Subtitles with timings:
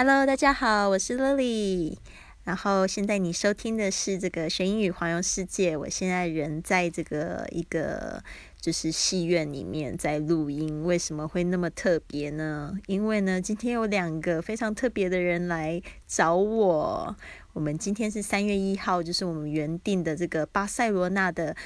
[0.00, 1.96] Hello，大家好，我是 Lily。
[2.44, 5.76] 然后现在你收听的是这个学英语环游世界。
[5.76, 8.22] 我现在人在这个一个
[8.60, 10.84] 就是戏院里面在录音。
[10.84, 12.78] 为什么会那么特别呢？
[12.86, 17.16] 因为呢，今天有两个非常特别的人来找我。
[17.54, 21.56] 我们今天是三月一号，就是我们原定的这个巴塞罗那的。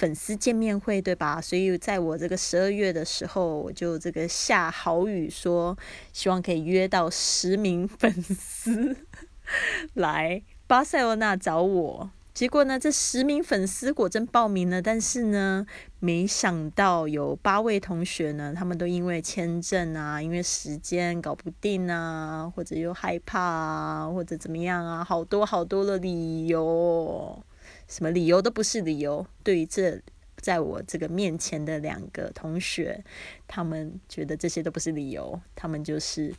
[0.00, 1.38] 粉丝见面会对吧？
[1.42, 5.76] 所以在我这个十二月的时候，我就这个下好雨说，
[6.10, 8.96] 希望可以约到十名粉丝
[9.92, 12.10] 来巴塞罗那找我。
[12.32, 15.66] 结果呢，这十名粉丝果真报名了，但是呢，
[15.98, 27.44] 没想到有八位同学呢，他们都因为签证啊，因为时间搞不定啊，或者又害怕啊，或者怎么样啊，好多好多的理由。
[27.90, 29.26] 什么理由都不是理由。
[29.42, 30.00] 对于这
[30.36, 33.04] 在我这个面前的两个同学，
[33.46, 35.38] 他们觉得这些都不是理由。
[35.54, 36.32] 他们就是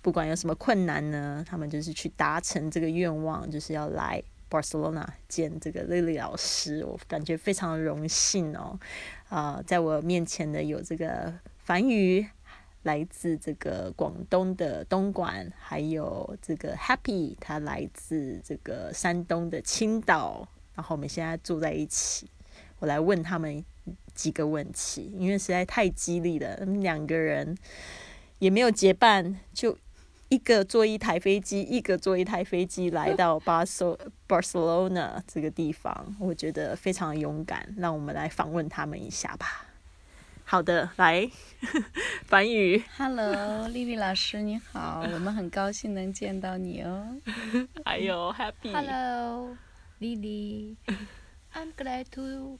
[0.00, 6.84] 不管有什么困难呢，他们就是去达成这个愿望，就是要来 Barcelona 见这个 Lily 老师。
[6.84, 8.78] 我感觉非常荣幸哦。
[9.28, 12.24] 啊，在我面前的有这个樊宇，
[12.84, 20.48] 来自这个广东的东莞，还有这个 Happy，他来自这个山东的青岛。
[20.78, 22.30] 然后我们现在住在一起，
[22.78, 23.64] 我来问他们
[24.14, 26.54] 几个问题，因为实在太激励了。
[26.56, 27.58] 他们两个人
[28.38, 29.76] 也没有结伴，就
[30.28, 37.74] 一个坐一台飞机，一个坐一台飞机来 到巴塞巴塞罗那这个地方，我觉得非常勇敢。
[37.76, 39.66] 让我们来访问他们一下吧。
[40.44, 41.28] 好的，来，
[42.22, 42.80] 樊宇。
[42.96, 47.16] Hello，丽丽老师你好，我们很高兴能见到你哦。
[47.84, 48.72] 还有 Happy。
[48.72, 49.56] Hello。
[50.00, 50.76] Lily.
[51.54, 52.58] I'm glad to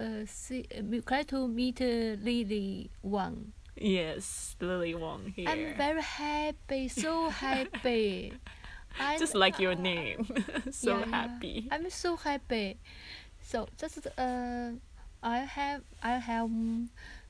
[0.00, 3.52] uh, see, uh, glad to meet uh, Lily Wang.
[3.76, 5.48] Yes, Lily Wang here.
[5.48, 8.32] I'm very happy, so happy.
[9.00, 10.26] I Just like your name,
[10.70, 11.68] so yeah, happy.
[11.70, 12.78] I'm so happy.
[13.42, 14.70] So just uh,
[15.22, 16.50] I have I have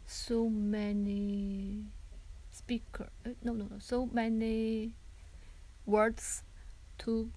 [0.06, 1.84] so many
[2.50, 3.08] speaker.
[3.26, 3.76] Uh, no, no, no.
[3.78, 4.94] So many
[5.84, 6.42] words
[6.98, 7.30] to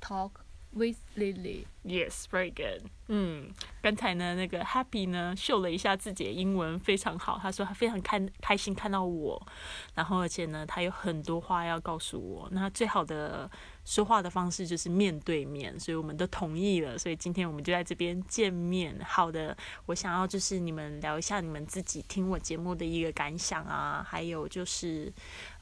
[0.00, 0.43] talk
[0.74, 1.64] with Lily.
[1.84, 2.88] Yes, very good.
[3.08, 3.52] 嗯，
[3.82, 7.38] 刚才呢，那个 Happy 呢秀了一下自己的英文非常好。
[7.40, 9.46] 他说他非常开开心看到我，
[9.94, 12.48] 然后而且呢，他有很多话要告诉我。
[12.52, 13.50] 那最好的
[13.84, 16.96] 说话的方式就是面对面，所以我们都同意了。
[16.96, 18.98] 所以今天我们就在这边见面。
[19.04, 19.54] 好的，
[19.84, 25.12] 我想要就是你们聊一下你们自己听我节目的一个感想啊，还有就是，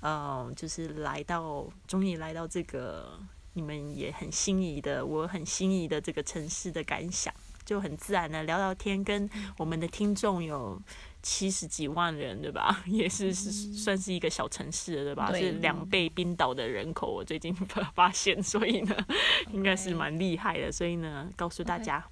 [0.02, 3.18] 嗯，就是来到终于来到这个。
[3.54, 7.32] 你们也很心仪的，我很心仪的这个城市的感想，
[7.64, 10.80] 就很自然的聊聊天，跟我们的听众有
[11.22, 12.82] 七十几万人，对吧？
[12.88, 15.30] 也是是算是一个小城市，对吧？
[15.34, 17.54] 是两倍冰岛的人口，我最近
[17.94, 18.96] 发现，所以呢，
[19.52, 20.72] 应该是蛮厉害的。
[20.72, 22.02] 所以呢，告诉大家，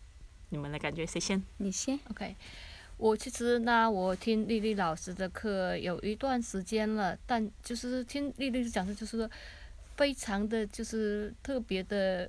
[0.50, 1.42] 你们的感觉谁先？
[1.56, 2.36] 你先，OK。
[2.98, 9.30] 我其实呢，我听丽丽老师的课有一段时间了，但就是听丽丽讲的，就是说。
[10.00, 12.26] 非常的就是特别的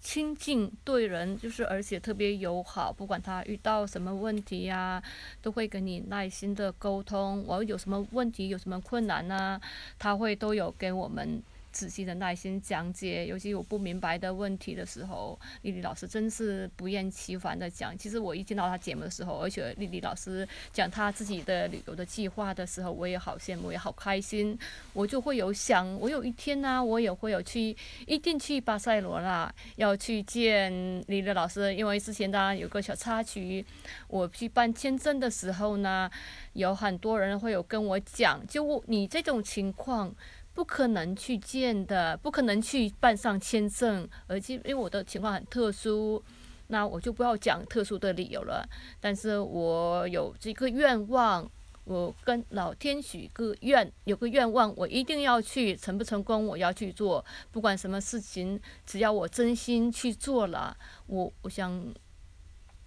[0.00, 5.02] 亲近，对人就是而且特别友好，不管他遇到什么问题呀，
[5.40, 7.44] 都会跟你耐心的沟通。
[7.44, 9.60] 我有什么问题，有什么困难呢，
[9.98, 11.42] 他会都有给我们。
[11.72, 17.96] 仔细的耐心讲解，尤其有不明白的问题的时候，丽丽老师真是不厌其烦的讲。
[17.96, 24.56] 其实我一听到她节目的时候，而且丽丽老师讲她自己的旅游的计划的时候，我也好羡慕，也好开心。
[24.92, 27.74] 我就会有想，我有一天呢，我也会有去，
[28.06, 30.72] 一定去巴塞罗那，要去见
[31.08, 31.74] 丽丽老师。
[31.74, 33.64] 因为之前呢有个小插曲，
[34.08, 36.10] 我去办签证的时候呢，
[36.52, 40.14] 有很多人会有跟我讲，就你这种情况。
[40.54, 46.22] 不可能去见的，不可能去办上签证，而且因为我的情况很特殊，
[46.66, 48.68] 那我就不要讲特殊的理由了。
[49.00, 51.50] 但是我有这个愿望，
[51.84, 60.76] 我跟老天许个愿，有个愿望，我一定要去，成不成功我要去做，不管什么事情，只要我真心去做了，
[61.06, 61.82] 我我想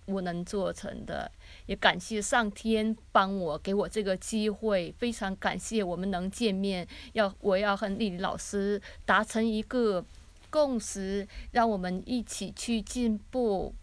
[0.05, 1.31] 我能做成的。
[1.65, 6.87] 也感谢上天帮我给我这个机会，非常感谢我们能见面。
[7.13, 10.05] 要我要和丽丽老师达成一个
[10.49, 13.73] 共识，让我们一起去进步，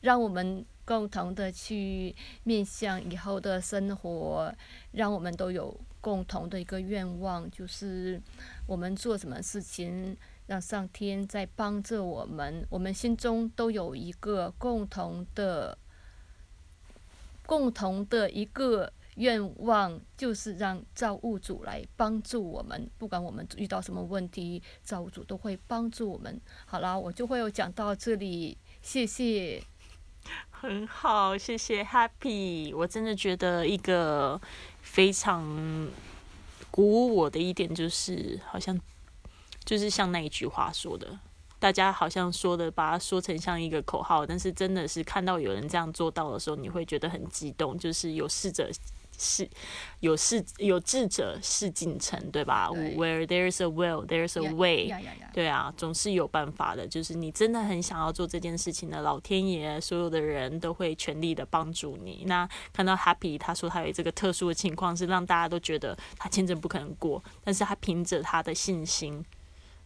[0.00, 4.52] 让我们共同的去面向以后的生活，
[4.92, 8.20] 让我们都有共同的一个愿望，就是
[8.66, 10.16] 我们做什么事情，
[10.50, 15.78] 让上天在帮着我们，我们心中都有一个共同的。
[17.46, 26.40] 共同的一个愿望就是让造物主来帮助我们，不管我们遇到什么问题，造物主都会帮助我们。
[26.66, 29.62] 好了，我就会有讲到这里，谢谢。
[30.50, 32.76] 很好，谢谢 Happy。
[32.76, 34.40] 我真的觉得一个
[34.80, 35.88] 非常
[36.70, 38.80] 鼓舞我的一点就是，好像
[39.64, 41.18] 就是像那一句话说的，
[41.58, 48.70] 大家好像说的把它说成像一个口号，但是真的是看到有人这样做到的时候，你会觉得很激动，就是有试着。
[49.22, 49.46] 是，
[49.98, 54.90] 有事有志者事竟成，对吧？Where there's a will, there's a way。
[55.34, 56.88] 对啊，总是有办法的。
[56.88, 62.24] 就是你真的很想要做这件事情的，老天爷所有的人都会全力的帮助你。
[62.28, 69.22] 那看到 Happy，他说他有这个特殊的情况，是让大家都觉得他签证不可能过，但是他凭着他的信心，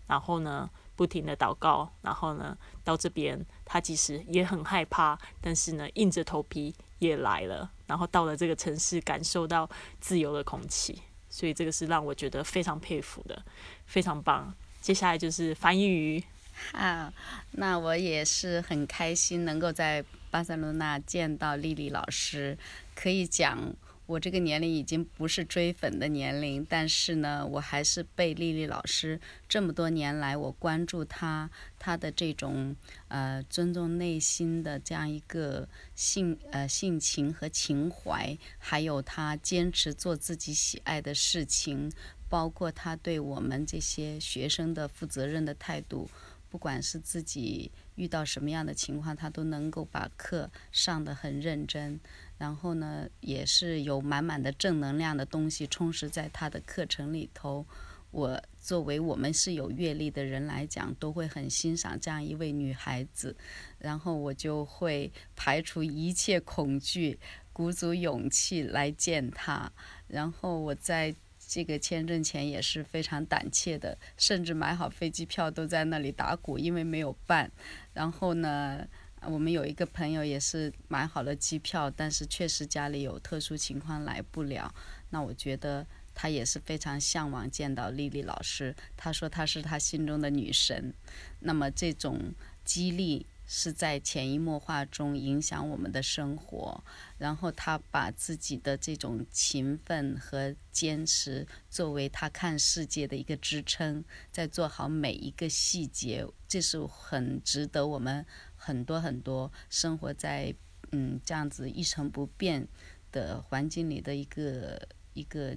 [0.06, 6.74] 然后呢，不停的祷告，然后呢，到这边他其实也很害怕，但是呢，硬着头皮。
[7.00, 9.68] 也来了，然后到了这个城市，感受到
[10.00, 13.44] 自由的空气，所以这个是让我觉得非常佩服的，
[13.84, 14.54] 非常棒。
[14.80, 16.24] 接下来就是翻译语
[16.72, 17.12] 啊，
[17.50, 22.56] 那我也是很开心能够在巴塞罗那见到丽丽老师，
[22.94, 23.58] 可以讲。
[24.06, 29.18] 我这个年龄已经不是追粉的年龄，但是呢，我还是被丽丽老师
[29.48, 31.48] 这么多年来，我关注她，
[31.78, 32.76] 她的这种
[33.08, 41.90] 呃尊重内心的这样一个性呃性情和情怀，还有她坚持做自己喜爱的事情，
[42.28, 46.10] 包括她对我们这些学生的负责任的态度，
[46.50, 51.98] 不管是自己遇到什么样的情况，她都能够把课上得很认真。
[52.36, 57.66] 然后呢，也是有满满的正能量的东西充实在他的课程里头。
[58.10, 63.36] 我作为我们是有阅历的人来讲，都会很欣赏这样一位女孩子。
[63.78, 67.18] 然后我就会排除一切恐惧，
[67.52, 69.72] 鼓足勇气来见她。
[70.06, 71.12] 然后我在
[71.48, 77.50] 这个签证前也是非常胆怯的，甚至买好飞机票都在那里打鼓，因为没有办。
[77.92, 78.86] 然后呢？
[79.28, 84.74] 我们有一个朋友也是买好了机票，但是确实家里有特殊情况来不了。
[85.10, 88.74] 那我觉得他也是非常向往见到丽丽老师。
[88.96, 90.92] 他说她是他心中的女神。
[91.40, 92.34] 那么这种
[92.64, 96.82] 激励是在潜移默化中影响我们的生活。
[97.18, 108.26] 然后他把自己的这种勤奋和坚持作为他看世界的一个支撑，在做好每一个细节，这是很值得我们。
[108.64, 110.54] 很多很多生活在
[110.92, 112.66] 嗯这样子一成不变
[113.12, 115.54] 的环境里的一个一个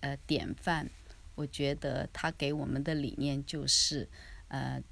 [0.00, 0.90] 呃典范，
[1.36, 4.08] 我觉得他给我们的理念就是
[4.48, 4.82] 呃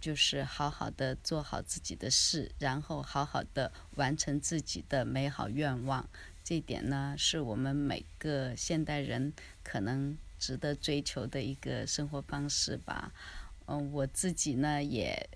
[0.00, 6.08] 就是好好的做好自己的事，然后好好的完成自己的美好愿望。
[6.42, 9.32] 这点呢，是我们每个现代人
[9.62, 13.12] 可能值得追求的一个生活方式吧。
[13.66, 15.28] 嗯，我自己呢也。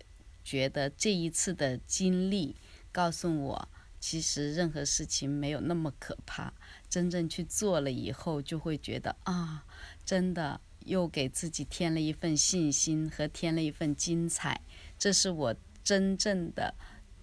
[0.45, 2.55] 觉得这一次的经历
[2.93, 3.69] 告诉我，
[3.99, 6.53] 其实任何事情没有那么可怕。
[6.91, 9.65] 真正去做了以后，就会觉得啊，
[10.05, 14.61] 真的又给自己添了一份信心和添了一份精彩。
[14.99, 16.75] 这是我真正的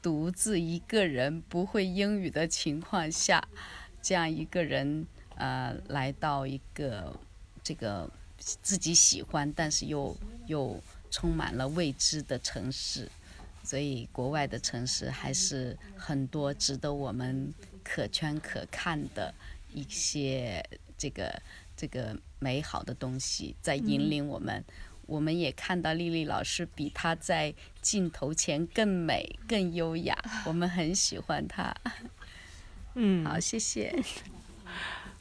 [0.01, 3.47] 独自一个人不会英语的情况下，
[4.01, 7.17] 这样一个人呃来到一个
[7.63, 10.81] 这个自己喜欢，但是又又。
[11.11, 13.07] 充满了未知的城市，
[13.63, 17.53] 所以国外的城市还是很多值得我们
[17.83, 19.31] 可圈可看的
[19.71, 20.65] 一些
[20.97, 21.41] 这个
[21.77, 24.63] 这个美好的东西在引领我们。
[25.07, 31.75] 我们也看到丽丽老师比她在镜头前更美、更优雅，我们很喜欢她。
[32.95, 33.93] 嗯，好，谢谢。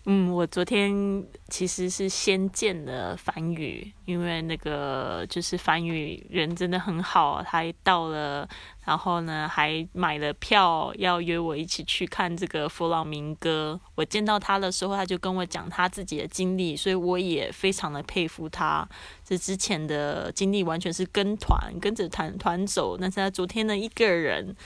[0.06, 8.48] 嗯，我昨天其实是先见了梵宇，因为那个就是梵宇人真的很好，他到了，
[8.86, 13.78] 然后呢还买了票要约我一起去看这个佛朗明哥。
[13.94, 18.88] 我见到他的时候，他就跟我讲他自己的经历，所以我也非常的佩服他。
[19.22, 24.56] 这之前的经历完全是跟团跟着团团走，但是他昨天呢一个人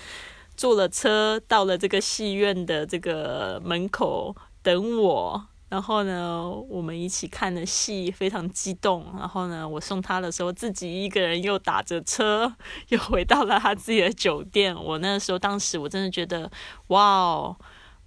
[0.57, 4.35] 坐了车到了这个戏院的这个门口。
[4.65, 9.05] 等我，然后呢，我们一起看的戏，非常激动。
[9.19, 12.51] 然后呢，我送他的时候，自己一个人又打着车，
[12.89, 14.75] 又回到了他自己的酒店。
[14.75, 16.51] 我那时候，当时我真的觉得，
[16.87, 17.57] 哇哦，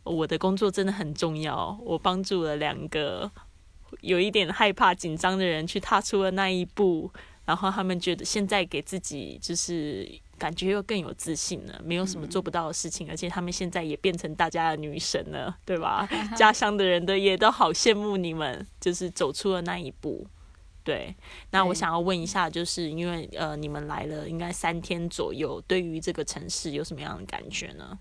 [0.03, 1.77] 我的工作真的很重要。
[1.83, 3.29] 我帮助了两个
[4.01, 7.11] 有一点害怕、紧张的人去踏出了那一步，
[7.45, 16.08] 然后他们觉得现在给自己就是感觉又更有自信了，没有什么做不到的事情，而且他们现在也变成大家的女神了，对吧？
[16.38, 20.27] 家乡的人的也都好羡慕你们，就是走出了那一步。
[20.84, 21.13] 对，
[21.51, 28.00] 那我想要问一下，就是因为呃，你们来了应该三天左右，对于这个城市有什么样的感觉呢？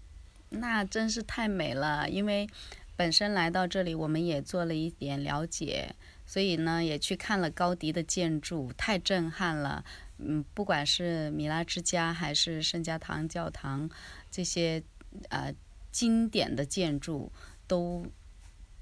[0.50, 2.47] 那真是太美了，因为
[2.95, 9.85] 本身来到这里，我们也做了一点了解，所以呢，也去看了高迪的建筑，太震撼了。
[10.18, 13.88] 嗯，不管是米拉之家还是圣家堂教堂，
[14.30, 14.82] 这些
[15.28, 15.54] 呃
[15.92, 17.30] 经典的建筑，
[17.66, 18.06] 都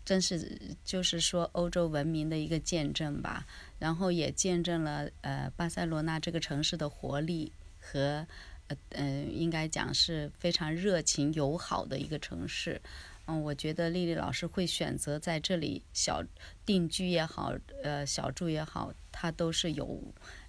[0.04, 3.46] 真是就是说欧洲文明的一个见证吧。
[3.78, 8.26] 然后也见证了呃巴塞罗那这个城市的活力和
[8.68, 12.80] 呃嗯、应该讲是非常热情友好的一个城市。
[13.26, 16.22] 嗯，我觉得丽丽老师会选择在这里小
[16.64, 20.02] 定居也好，呃，小住也好，她都是有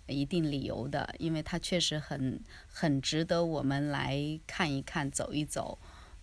[0.07, 5.77] 一定理由的，因为它确实很很值得我们来看一看、走一走。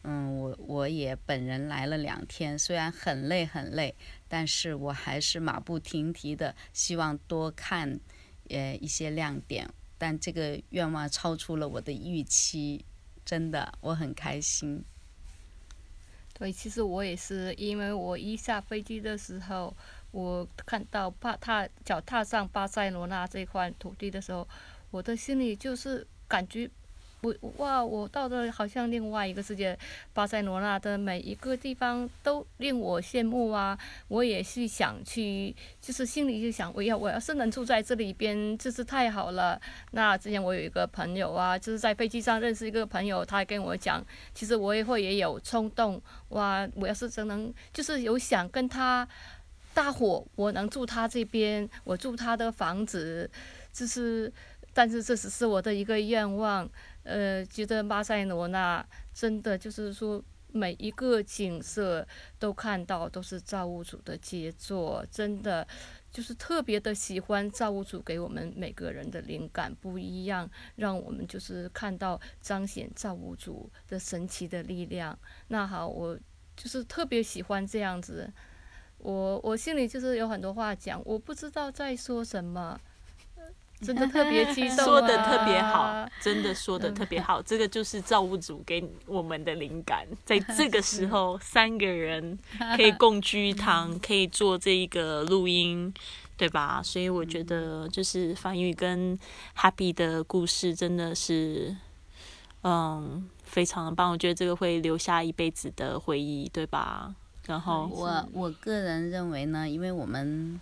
[0.05, 3.95] 嗯，我我也本人来了两天，虽然很累很累，
[4.29, 8.01] 但是我还是马不停蹄的，希望多看
[8.49, 9.69] 呃一些亮点。
[9.99, 12.85] 但这个愿望超出了我的预期，
[13.25, 14.85] 真的我很开心。
[16.35, 19.77] 对，其实我也是，因为我一下飞机的时候，
[20.13, 24.47] 我看到巴踏脚踏上巴塞罗那这块土地的时候，
[24.91, 26.71] 我的心里就是感觉，
[27.23, 29.79] 我哇，我到了好像另外一个世界。
[30.13, 33.79] 巴塞罗那的每一个地方都令我羡慕啊！
[34.09, 39.59] 我也是想去，就是心里就想，我要我要是能住在这里边，就是太好了。
[39.93, 44.05] 那之前我有一个朋友啊，就是在飞机上认识一个朋友，他跟我讲，
[44.35, 45.99] 其实我也会也有冲动，
[46.31, 49.09] 哇，我要是真能，就是有想跟他
[49.75, 53.31] 大伙，我能住他这边，我住他的房子，
[53.73, 54.33] 就是，
[54.73, 56.69] 但是这只是我的一个愿望。
[57.05, 60.23] 呃，觉得巴塞罗那真的就是说。
[60.55, 62.07] 每一个景色
[62.39, 65.67] 都看到都是造物主的杰作，真的
[66.11, 75.19] 就是特别的喜欢造物主给我们每个人的灵感不一样，让我们就是看到彰显造物主的神奇的力量。
[75.49, 76.19] 那好，我
[76.55, 78.31] 就是特别喜欢这样子，
[79.03, 82.79] 我我心里就是有很多话讲，我不知道在说什么，
[83.37, 83.43] 呃
[83.81, 92.39] 真的特别激动、啊， 说的特别好， 真的说的特别好，这个就是造物主给我们的灵感，在这个时 候，三个人
[92.77, 95.93] 可以共居一堂，可以做这一个录音，
[96.37, 96.81] 对吧？
[96.81, 99.19] 所以我觉得，就是樊宇跟
[99.57, 101.77] Happy 的故事真的是，
[102.63, 104.13] 嗯，非常的棒。
[104.13, 107.13] 我觉得这个会留下一辈子的回忆，对吧？
[107.47, 110.61] 然后我我个人认为呢，因为我们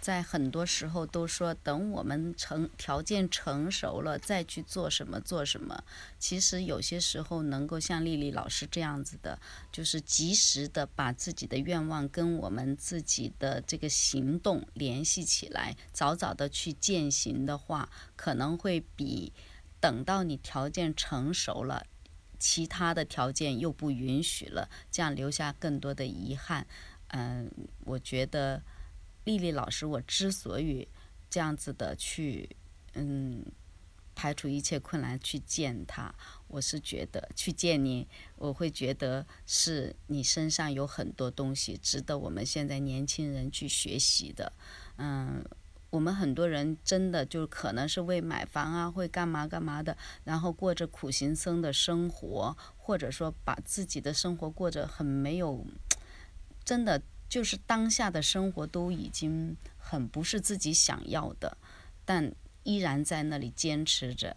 [0.00, 5.82] 在很多时候都说，等我们成条件成熟了再去做什么做什么。
[6.18, 9.38] 其实有些时候能够像丽丽老师这样子的，
[9.72, 19.32] 就是及时的把自己的愿望跟我们自己的这个行动联系起来，早早的去践行的话，可能会比
[19.80, 21.84] 等到你条件成熟了。
[22.38, 26.66] 其他的条件又不允许了，这样留下更多的遗憾。
[27.08, 27.50] 嗯，
[27.84, 28.62] 我觉得
[29.24, 30.88] 丽丽老师，我之所以
[31.28, 32.48] 这样子的去，
[32.94, 33.44] 嗯，
[34.14, 36.14] 排除一切困难去见他，
[36.48, 44.52] 我是觉得去见你，我会觉得是你身上有很多东西值得我们现在年轻人去学习的。
[44.96, 45.44] 嗯。
[45.90, 55.64] 我们很多人真的就可能是为买房啊，会干嘛干嘛的，然后过着苦行僧的生活，或者说把自己的生活过着很没有，
[56.64, 61.56] 真的就是当下的生活都已经很不是自己想要的，
[62.04, 64.36] 但依然在那里坚持着。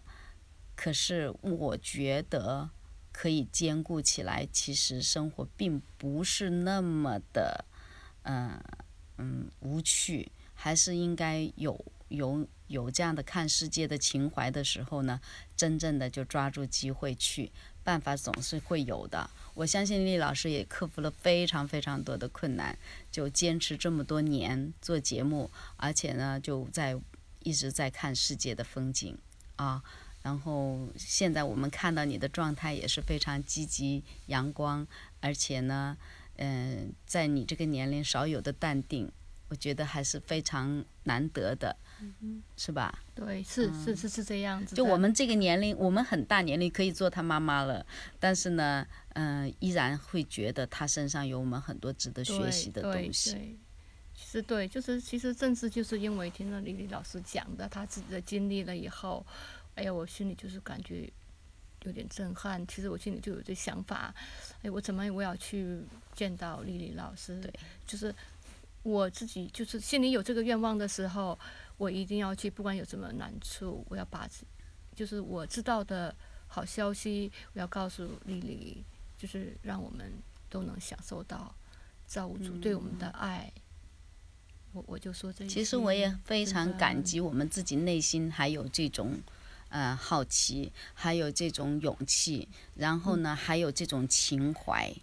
[0.76, 2.70] 可是我觉得
[3.12, 7.66] 可以兼顾起来，其实生活并不是那么的，
[8.22, 8.58] 嗯
[9.18, 10.30] 嗯无趣。
[10.62, 15.18] 还是应该有有有这样的看世界的情怀的时候呢，
[15.56, 17.50] 真正的就抓住机会去，
[17.82, 19.30] 办法总是会有的。
[19.54, 22.76] 我相信丽老师也克服了非常非常多的困难，
[23.10, 26.94] 就坚持这么多年做节目，而且呢就在
[27.42, 29.16] 一直在看世界的风景
[29.56, 29.82] 啊。
[30.22, 34.86] 然后现在我们看到你的状态也是非常积极阳光，
[35.20, 35.96] 而且呢，
[36.36, 39.10] 嗯，在你这个年龄少有的淡定。
[39.50, 42.96] 我觉得还是非常难得的，嗯、是吧？
[43.16, 44.76] 对，是是是是这样子。
[44.76, 47.84] 就我们这个年龄，我们很大年龄可以做他妈妈了，
[48.20, 53.32] 但是呢，嗯、呃，依然会觉得他身上有我们很多值得学习的东西。
[53.32, 53.58] 对，
[54.14, 59.26] 其实对，就是其实正是就是因为听了李李老师讲的他自己的经历了以后，
[59.74, 61.10] 哎呀，我心里就是感觉
[61.82, 62.64] 有点震撼。
[62.68, 64.14] 其实我心里就有这想法，
[64.62, 65.80] 哎，我怎么我要去
[66.14, 67.40] 见到丽丽老师？
[67.40, 67.52] 对，
[67.84, 68.14] 就是
[68.82, 71.38] 我自己就是心里有这个愿望的时候，
[71.76, 74.28] 我一定要去，不管有什么难处，我要把
[74.94, 76.14] 就是我知道的
[76.46, 78.84] 好消息，我要告诉丽丽，
[79.18, 80.12] 就是让我们
[80.48, 81.54] 都能享受到
[82.06, 83.52] 造物主对我们的爱。
[84.72, 85.46] 我我就说这。
[85.46, 89.20] 其实我也非常感激我们自己内心还有这种，
[89.68, 94.94] 呃，好奇，还有这种勇气，然后呢，还有这种情怀。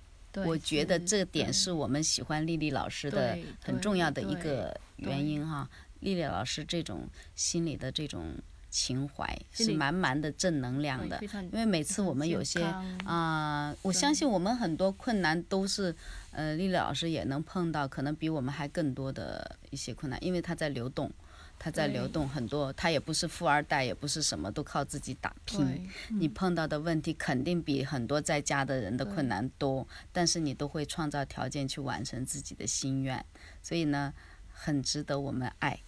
[0.45, 5.69] 我觉得这点是我们喜欢丽丽老师的很重要的一个原因哈。
[6.01, 8.35] 丽丽老师这种心里的这种
[8.69, 11.19] 情怀是满满的正能量的，
[11.51, 12.61] 因为每次我们有些
[13.05, 15.95] 啊，我相信我们很多困难都是。
[16.31, 21.11] 呃，丽丽老师也能碰到可能比我们还更多的一些困难，因为她在流动，
[21.59, 25.89] 她在流动很多，他也不是富二代，也不是什么都靠自己打拼。
[26.09, 33.25] 你碰到的问题肯定比很多在家的人的困难多，但是你都会创造条件去完成自己的心愿，
[33.61, 34.13] 所以呢，
[34.53, 35.79] 很值得我们爱。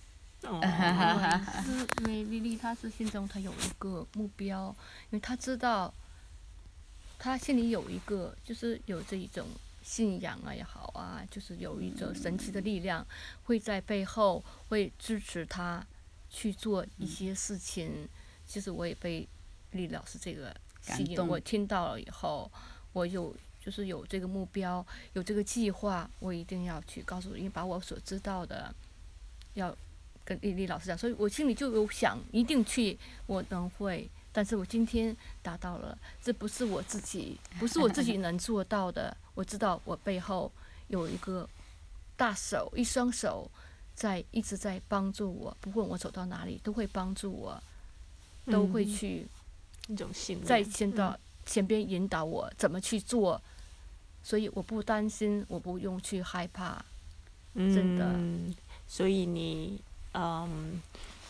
[0.44, 0.60] 哦，
[1.64, 4.76] 是因为 丽丽她是心中她有一个目标，
[5.12, 5.94] 因为她知道，
[7.18, 9.46] 她心里有一个就是有这一种。
[9.90, 13.04] 信仰啊也好啊，就是有一种神奇的力量
[13.46, 15.84] 会在背后会支持他
[16.30, 18.08] 去做一些事情。
[18.46, 19.28] 其实我也被
[19.72, 22.52] 李老师这个吸引，我听到了以后，
[22.94, 28.72] 我有就是有这个目标，有这个计划，我一定要去告诉，因为把我所知道的
[29.56, 29.76] 要
[30.24, 34.08] 跟丽丽老师讲，所以我心里就有想一定去，我能会。
[34.40, 39.14] 但是我今天达到了，这不是我自己，不是我自己能做到的。
[39.36, 40.50] 我知道我背后
[40.88, 41.46] 有一个
[42.16, 43.52] 大手，一双手
[43.94, 47.62] 在一直在帮助我，不管我走到哪里都会帮助我，
[48.46, 49.28] 都会去
[49.90, 53.42] 一种信在前到前边引导我怎么去做，
[54.24, 56.82] 所以我不担心，我不用去害怕，
[57.54, 58.18] 真的。
[58.88, 59.82] 所以你
[60.14, 60.82] 嗯。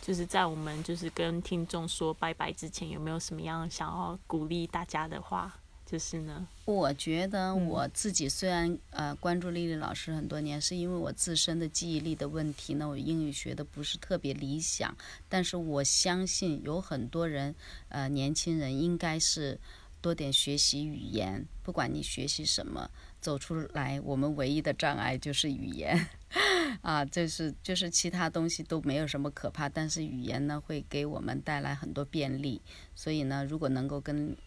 [0.09, 5.55] 就是在我们就是跟听众说拜拜之前，有没有什么样想要鼓励大家的话？
[5.85, 14.97] 就是呢，我觉得我自己虽然呃关注丽丽老师很多年，是因为我自身的记忆力的问题呢，我英语学的不是特别理想。
[15.29, 17.53] 但是我相信有很多人，
[17.89, 19.59] 呃，年轻人应该是
[20.01, 22.89] 多点学习语言，不管你学习什么，
[23.21, 26.07] 走出来，我们唯一的障碍就是语言。
[26.81, 32.61] 啊，就是就是其他东西都没有什么可怕，但是语言呢会给我们带来很多便利。
[32.95, 34.37] 所以呢，如果能够跟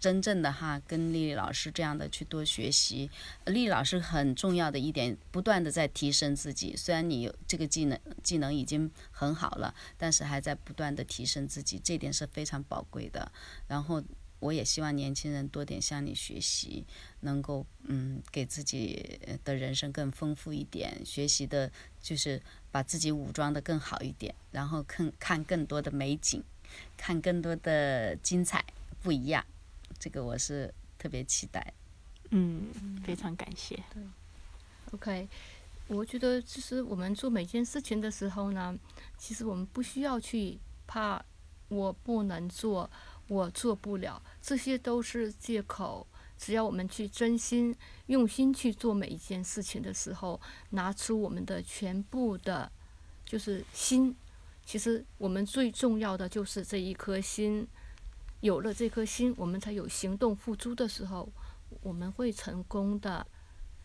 [0.00, 3.10] 真正的哈跟丽丽老师这样的去多学习，
[3.44, 6.74] 丽丽老师很重要的一点，不断的在提升自己。
[6.74, 13.30] 虽然你有这个技能技能已经很好了，但是还在不断的提升自己，这点是非常宝贵的。
[13.68, 14.02] 然后。
[14.40, 16.84] 我也希望年轻人多点向你学习，
[17.24, 26.42] 能够嗯给自己的人生更丰富一点，学习的就是把自己武装的更好一点，然后看看更多的美景，
[26.96, 28.64] 看更多的精彩
[29.02, 29.44] 不一样，
[29.98, 31.74] 这个我是特别期待。
[32.30, 32.70] 嗯，
[33.04, 33.74] 非常感谢。
[33.92, 34.02] 对
[34.92, 35.28] ，OK，
[35.88, 38.78] 我觉得其实我们做每件事情的时候呢，
[39.18, 41.24] 其实我们不需要去怕
[41.68, 42.90] 我不能做。
[43.26, 46.06] 我做不了，这些都是借口。
[46.44, 47.74] 只要我们去真心、
[48.08, 50.38] 用心去做每一件事情的时候，
[50.70, 52.70] 拿出我们的全部的，
[53.24, 54.14] 就是心。
[54.62, 57.66] 其实我们最重要的就是这一颗心。
[58.42, 61.26] 有了这颗心，我们才有行动付诸的时候，
[61.80, 63.26] 我们会成功的。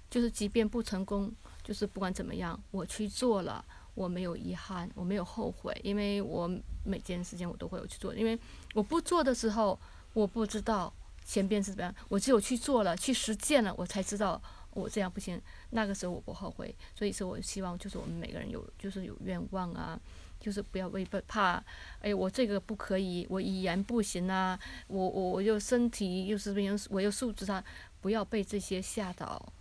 [0.09, 3.63] 就是即便不成功，就是不管怎么样，我去做了。
[3.95, 6.49] 我没有遗憾，我没有后悔，因为我
[6.83, 8.13] 每件事情我都会有去做。
[8.13, 8.37] 因为
[8.73, 9.79] 我不做的时候，
[10.11, 10.93] 我不知道
[11.29, 15.39] 前边是怎么样，我只有去做了，去实践了，我才知道我这样不行。
[15.69, 19.99] 那个时候我不后悔，所以说我希望就是我们每个人有就是有愿望啊，
[20.39, 21.63] 就是不要为怕，
[22.01, 27.63] 哎，我这个不可以，我语言不行啊，我我我又身体又是不行，我又素质啊，
[28.01, 29.53] 不要被这些吓倒。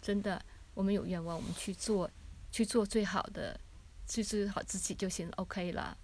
[0.00, 0.40] 真的，
[0.74, 2.08] 我们有愿望，我们去做，
[2.52, 3.58] 去做最好的。
[4.10, 5.96] 去做好自己就行，OK 了。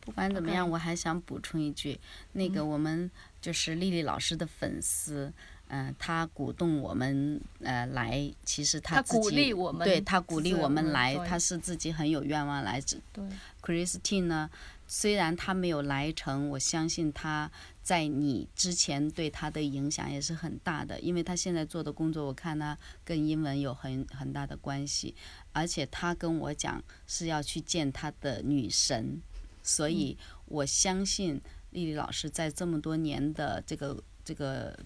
[0.00, 1.98] 不管怎么样，我还想补充一句，
[2.32, 3.10] 那个我们
[3.46, 5.32] 就是丽丽老师的粉丝，
[5.68, 9.54] 嗯，他鼓动我们呃来，其实他自己
[9.84, 12.82] 对他鼓励我们来，他是自己很有愿望来。
[13.12, 13.24] 对
[13.62, 14.50] ，Christine 呢，
[14.88, 17.48] 虽然他没有来成，我相信他
[17.84, 25.14] 在你之前对他的影响也是很大的，因为他现在做的工作，我看呢跟英文有很很大的关系。
[25.52, 29.22] 而且他跟我讲是要去见他的女神，
[29.62, 31.40] 所以我相信
[31.76, 34.78] 丽丽老师在这么多年的这个这个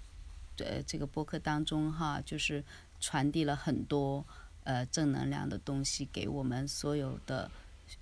[0.59, 2.65] 呃这个播客当中哈，就是
[2.99, 4.27] 传递了很多
[4.65, 7.51] 呃正能量的东西给我们所有的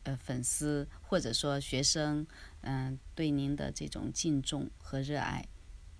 [0.04, 2.26] 呃粉丝或者说学生，
[2.62, 5.46] 嗯、对您的这种敬重和热爱，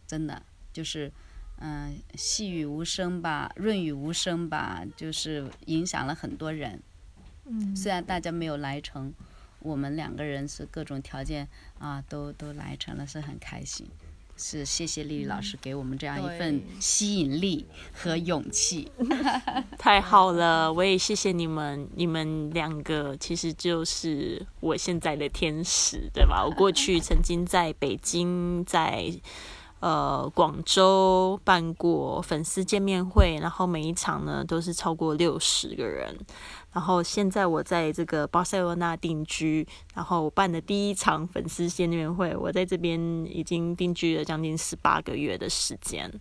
[0.07, 1.13] 真的就是。
[1.61, 6.81] 嗯，细雨无声吧，润雨无声吧，就是影响了很多人。
[7.47, 9.13] 嗯虽然大家没有来成，
[9.61, 13.87] 我们两个人是各种条件啊，都都来成了，是很开心。
[14.41, 18.89] 是谢谢丽丽老师给我们这样一份吸引力和勇气。
[19.77, 26.45] 太好了，我也谢谢你们，你们两个其实就是我现在的天使，对吧？
[26.47, 29.13] 我过去曾经在北京，在
[29.81, 36.17] 呃广州办过粉丝见面会，然后每一场呢都是超过六十个人。
[36.73, 46.13] 然后现在我在这个巴塞罗那定居，然后我办的第一场粉丝见面会，我在这边已经定居了将近十八个月的时间。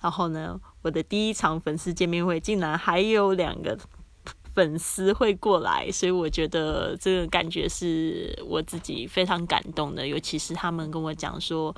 [0.00, 3.78] 然后呢，我的第一场粉丝见面会竟然还有两个
[4.54, 11.74] 粉丝会过来，所以我觉得这个感觉是我自己非常感动的，尤其是他们跟我讲说，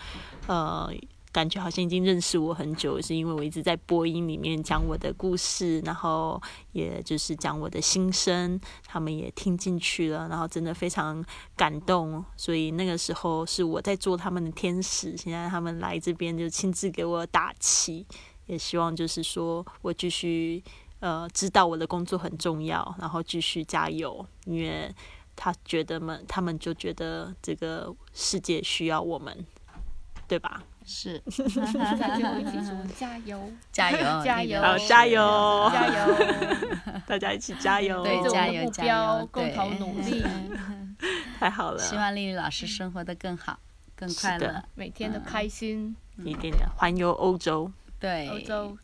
[0.46, 0.92] 呃。
[1.30, 6.40] 感觉好像已经认识我很久，是因为我一直在播音里面讲我的故事，然后
[6.72, 12.24] 也就是讲我的心声，他们也听进去了，然后真的非常感动。
[12.36, 18.06] 所以那个时候是我在做他们的天使，现在他们来这边就亲自给我打气，
[18.46, 20.62] 也希望就是说我继续
[21.00, 24.92] 呃知道我的工作很重要，然后继续加油，因为
[25.36, 29.46] 他觉得们他们就觉得这个世界需要我们，
[30.26, 30.64] 对吧？
[30.88, 35.70] 是，在最后一起说加油，加油，加油， 加油。
[35.70, 36.16] 加油！
[37.06, 38.02] 大家一起加油！
[38.02, 39.54] 对加油加油标共对。
[39.54, 40.24] 同努力，
[41.38, 43.58] 太好了，希望丽丽老师生活的更好，
[43.94, 44.62] 更快乐。
[44.74, 45.94] 每天都开心。
[46.24, 47.70] 一定的环游欧洲，
[48.00, 48.76] 对，欧洲。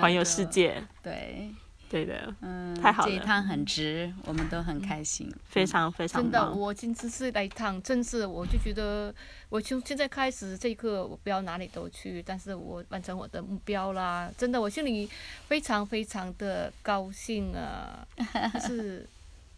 [0.00, 1.52] 环游世界，对，
[1.92, 5.30] 对的，嗯，太好了这一趟很值，我们都很开心。
[5.44, 9.14] 非常非常真的，我今次是来一趟，真是我就觉得，
[9.50, 14.30] 我从现在开始这一刻，我不要哪里都去，但是我完成我的目标啦。
[14.38, 15.06] 真的，我心里
[15.48, 18.06] 非常非常的高兴啊，
[18.54, 19.06] 就是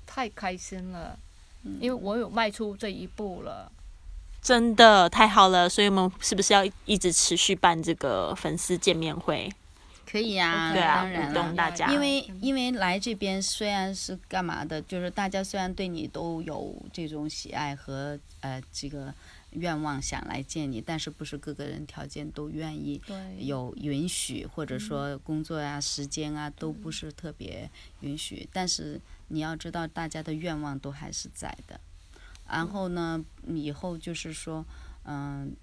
[0.05, 1.17] 太开心了，
[1.79, 3.71] 因为我有迈出这一步了。
[4.43, 9.49] 真的太好了，所以我们是不是要一直持续办这个粉丝见面会？
[10.15, 11.53] 可以呀、对啊当然了。
[11.55, 19.13] 大家因为因为来这边虽然是干嘛的，就是大家虽然对你都有这种喜爱和呃这个
[19.51, 23.03] 愿望想来见你，但是不是各个人条件都愿意，
[23.41, 28.49] 有允许，或者说工作啊、时间啊都不是特别允许。
[28.53, 31.81] 但是你要知道，大家的愿望都还是在的。
[32.49, 34.65] 然后呢，以后就是说，
[35.07, 35.57] 嗯、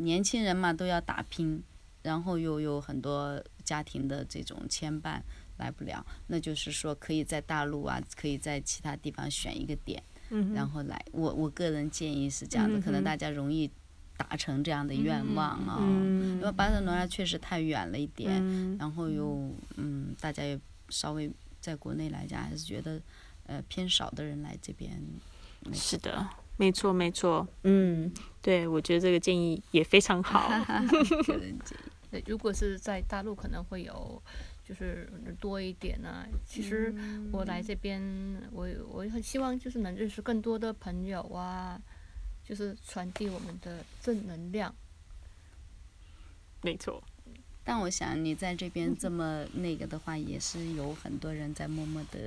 [0.00, 1.62] 年轻人嘛都要打拼，
[2.02, 5.20] 然后又有很多家庭的这种牵绊，
[5.58, 11.00] 来不了，那就是说可以在大陆啊，可以在其他地方选一个点，嗯然后来。
[11.12, 13.70] 我我个人建议是这样的，可能大家容易
[14.16, 15.78] 达成这样的愿望啊。
[15.80, 21.30] 嗯因为巴塞罗那确实太远了一点，嗯然后又嗯，大家也稍微
[21.60, 23.00] 在国内来讲还是觉得
[23.46, 25.00] 呃偏少的人来这边。
[25.72, 28.10] 是的，没错没错，嗯，
[28.42, 30.50] 对，我觉得这个建议也非常好。
[32.26, 34.22] 如果是在大陆，可能会有
[34.64, 35.08] 就是
[35.40, 36.26] 多一点啊。
[36.46, 36.94] 其实
[37.32, 38.02] 我来这边，
[38.52, 41.80] 我我很希望就是能认识更多的朋友啊，
[42.44, 44.74] 就是传递我们的正能量。
[46.62, 47.02] 没错，
[47.64, 52.18] 但我想你在这边这 么那个的话，也是有很多人在默默的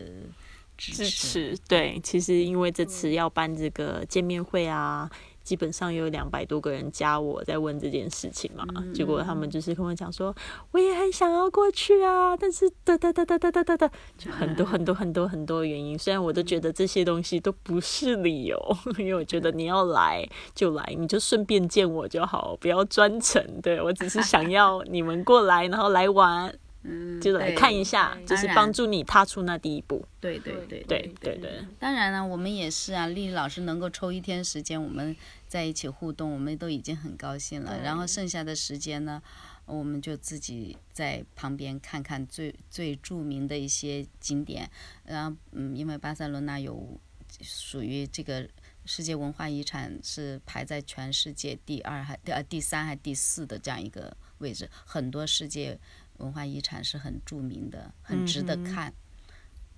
[0.75, 1.55] 支支持。
[1.55, 5.11] 持对，其实因为这次要办这个见面会啊，
[5.43, 10.33] 基本上有两百多个人加我在问这件事情嘛，结果他们就是跟我讲说，
[10.71, 15.97] 我也很想要过去啊，但是哒哒哒哒哒哒哒哒，就很多很多很多很多原因。
[15.99, 18.57] 虽然我都觉得这些东西都不是理由，
[18.97, 23.43] 因为我觉得你要来就来，你就顺便见我就好，不要专程。
[23.61, 30.05] 对我只是想要你们过来，然后来玩，嗯，就来看一下，就是帮助你踏出那第一步。
[30.19, 31.65] 对对对对对对。
[31.79, 35.15] 当然了，我们也是啊，丽丽老师能够抽一天时间，我们
[35.47, 37.81] 在一起互动，我们都已经很高兴了。
[37.81, 39.21] 然后剩下的时间呢，
[39.65, 44.69] 我们就自己在旁边看看最最著名的一些景点。
[45.05, 46.99] 然后，嗯，因为巴塞罗那有
[47.41, 48.47] 属于这个
[48.85, 55.79] 世界文化遗产是排在全世界第二还第呃第三还第四的这样一个位置，很多世界
[56.23, 58.93] 文化遗产是很著名的，很值得看。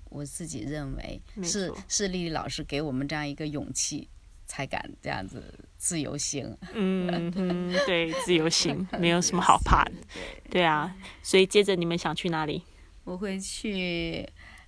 [0.09, 4.07] 我自己认为是是丽丽老师给我们这样一个勇气，
[4.45, 5.43] 才敢这样子
[5.77, 6.55] 自由行。
[6.73, 9.91] 嗯嗯，对，自由行没有什么好怕的。
[10.49, 12.63] 对啊，所以接着你们想去哪里？
[13.03, 14.25] 我会去，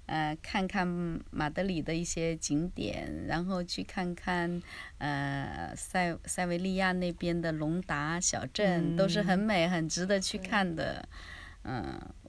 [0.08, 0.86] 呃，看看
[1.32, 4.62] 马德里的一些景点，然后去看看，
[4.98, 11.08] 呃，塞塞维利亚那边的隆达小镇，都是很美、很值得去看的。
[11.12, 11.18] 嗯，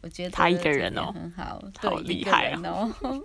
[0.03, 2.93] 我觉得他一个人哦很好，好厉害人哦。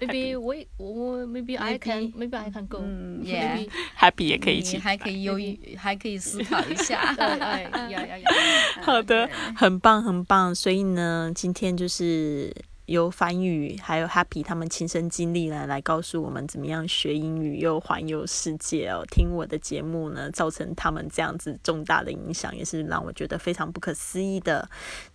[0.00, 2.78] Maybe 我我 Maybe I can Maybe I can go.
[2.82, 4.76] 嗯 Maybe Happy 也可以一起。
[4.76, 6.98] 还可以犹豫，还可以思考一下。
[7.16, 8.30] 哎哎呀呀呀！
[8.82, 10.52] 好的，很棒，很棒。
[10.52, 12.52] 所以呢，今天就是
[12.88, 19.04] 由凡宇还有 Happy 他们亲身经历呢，来告诉我们怎么样学英语又环游世界哦。
[19.10, 24.66] 听我的节目呢，造成他们这样子重大的影响，也是让我觉得非常不可思议的。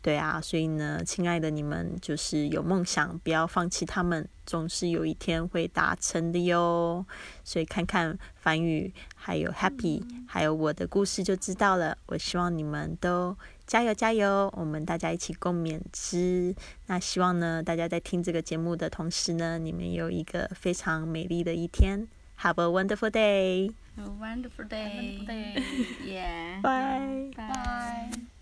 [0.03, 7.03] 对啊，所以呢，亲爱的你们，就是有梦想，不要放弃他们，总是有一天会达成的哟。
[7.43, 11.97] 所以看看凡宇，还有 Happy，、还有我的故事就知道了。
[12.05, 16.55] 我希望你们都加油加油，我们大家一起共勉之。
[16.87, 22.07] 那希望呢，大家在听这个节目的同时呢，你们有一个非常美丽的一天。
[22.39, 23.71] Have a wonderful day.
[23.95, 25.25] A wonderful day.
[25.25, 25.63] day.
[26.03, 26.61] Yeah.
[26.61, 28.32] Bye.